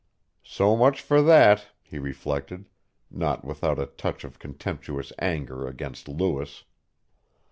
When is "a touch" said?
3.77-4.23